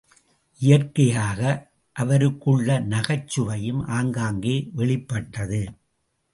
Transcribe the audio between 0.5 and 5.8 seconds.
இயற்கையாக அவருக்குள்ள நகைச்சுவையும் ஆங்காங்கே வெளிப்பட்டது.